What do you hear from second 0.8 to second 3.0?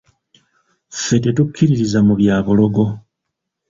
Ffe tetukkiririza mu bya bulogo.